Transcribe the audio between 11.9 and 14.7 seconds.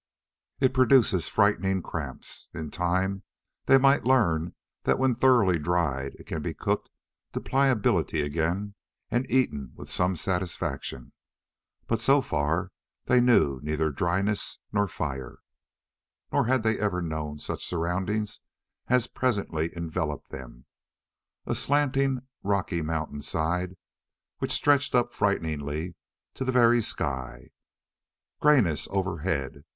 so far they neither knew dryness